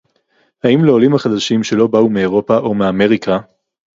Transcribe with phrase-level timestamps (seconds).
[0.63, 3.37] האם לעולים החדשים שלא באו מאירופה או מאמריקה